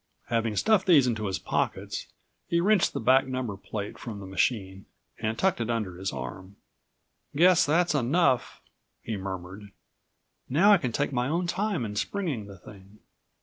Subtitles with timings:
[0.29, 2.07] Having stuffed these into his pockets,
[2.47, 4.87] he wrenched the back number plate from the machine
[5.19, 6.55] and tucked it under his arm.
[7.35, 8.63] "Guess that's enough,"
[9.03, 9.69] he murmured.
[10.49, 12.97] "Now I can take my own time in springing the thing.